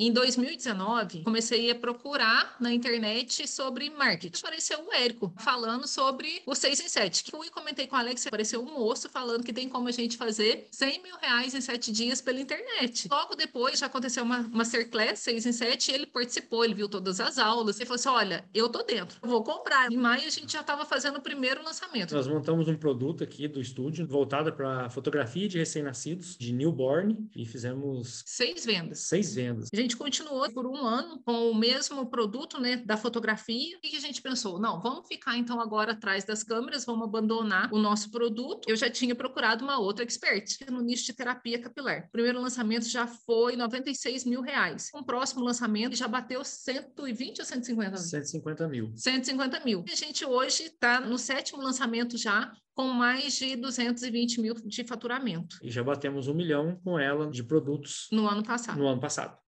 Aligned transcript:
Em 0.00 0.12
2019, 0.12 1.24
comecei 1.24 1.72
a 1.72 1.74
procurar 1.74 2.54
na 2.60 2.72
internet 2.72 3.48
sobre 3.48 3.90
marketing. 3.90 4.38
Apareceu 4.38 4.78
o 4.86 4.92
Érico 4.92 5.34
falando 5.36 5.88
sobre 5.88 6.40
o 6.46 6.54
6 6.54 6.82
em 6.82 6.88
7. 6.88 7.32
Fui 7.32 7.48
e 7.48 7.50
comentei 7.50 7.88
com 7.88 7.96
o 7.96 7.98
Alex, 7.98 8.24
apareceu 8.24 8.62
um 8.62 8.78
moço 8.78 9.08
falando 9.08 9.42
que 9.42 9.52
tem 9.52 9.68
como 9.68 9.88
a 9.88 9.90
gente 9.90 10.16
fazer 10.16 10.68
100 10.70 11.02
mil 11.02 11.16
reais 11.16 11.52
em 11.52 11.60
7 11.60 11.90
dias 11.90 12.20
pela 12.20 12.38
internet. 12.38 13.08
Logo 13.10 13.34
depois 13.34 13.80
já 13.80 13.86
aconteceu 13.86 14.22
uma 14.22 14.42
Masterclass 14.42 15.18
6 15.18 15.46
em 15.46 15.52
7 15.52 15.90
e 15.90 15.94
ele 15.94 16.06
participou, 16.06 16.64
ele 16.64 16.74
viu 16.74 16.88
todas 16.88 17.18
as 17.18 17.36
aulas. 17.36 17.80
Ele 17.80 17.86
falou 17.86 17.96
assim: 17.96 18.08
olha, 18.08 18.44
eu 18.54 18.68
tô 18.68 18.84
dentro, 18.84 19.18
vou 19.20 19.42
comprar. 19.42 19.90
Em 19.90 19.96
maio 19.96 20.28
a 20.28 20.30
gente 20.30 20.52
já 20.52 20.60
estava 20.60 20.84
fazendo 20.84 21.16
o 21.16 21.20
primeiro 21.20 21.60
lançamento. 21.64 22.14
Nós 22.14 22.28
montamos 22.28 22.68
um 22.68 22.76
produto 22.76 23.24
aqui 23.24 23.48
do 23.48 23.60
estúdio 23.60 24.06
voltado 24.06 24.52
para 24.52 24.88
fotografia 24.90 25.48
de 25.48 25.58
recém-nascidos, 25.58 26.36
de 26.36 26.52
newborn, 26.52 27.28
e 27.34 27.44
fizemos 27.44 28.22
seis 28.24 28.64
vendas. 28.64 29.00
Seis 29.00 29.34
vendas. 29.34 29.68
A 29.72 29.87
gente 29.87 29.87
continuou 29.96 30.50
por 30.52 30.66
um 30.66 30.76
ano 30.76 31.20
com 31.24 31.50
o 31.50 31.54
mesmo 31.54 32.06
produto, 32.06 32.60
né, 32.60 32.76
da 32.76 32.96
fotografia. 32.96 33.78
E 33.82 33.96
a 33.96 34.00
gente 34.00 34.22
pensou, 34.22 34.58
não, 34.58 34.80
vamos 34.80 35.06
ficar 35.06 35.36
então 35.36 35.60
agora 35.60 35.92
atrás 35.92 36.24
das 36.24 36.42
câmeras, 36.42 36.84
vamos 36.84 37.06
abandonar 37.06 37.72
o 37.72 37.78
nosso 37.78 38.10
produto. 38.10 38.68
Eu 38.68 38.76
já 38.76 38.90
tinha 38.90 39.14
procurado 39.14 39.64
uma 39.64 39.78
outra 39.78 40.04
expert 40.04 40.58
no 40.70 40.80
nicho 40.80 41.06
de 41.06 41.12
terapia 41.12 41.60
capilar. 41.60 42.06
O 42.08 42.12
primeiro 42.12 42.40
lançamento 42.40 42.88
já 42.88 43.06
foi 43.06 43.56
96 43.56 44.24
mil 44.24 44.40
reais. 44.40 44.88
O 44.94 45.04
próximo 45.04 45.44
lançamento 45.44 45.96
já 45.96 46.08
bateu 46.08 46.44
120 46.44 47.40
ou 47.40 47.44
150 47.44 47.90
mil? 47.90 47.98
150 47.98 48.68
mil. 48.68 48.92
150 48.94 49.60
mil. 49.60 49.84
E 49.86 49.92
a 49.92 49.96
gente 49.96 50.24
hoje 50.24 50.64
está 50.64 51.00
no 51.00 51.18
sétimo 51.18 51.62
lançamento 51.62 52.16
já, 52.16 52.52
com 52.74 52.88
mais 52.88 53.34
de 53.36 53.56
220 53.56 54.40
mil 54.40 54.54
de 54.54 54.84
faturamento. 54.84 55.58
E 55.62 55.70
já 55.70 55.82
batemos 55.82 56.28
um 56.28 56.34
milhão 56.34 56.78
com 56.84 56.98
ela 56.98 57.28
de 57.30 57.42
produtos 57.42 58.08
no 58.12 58.28
ano 58.28 58.42
passado. 58.42 58.78
No 58.78 58.86
ano 58.86 59.00
passado. 59.00 59.38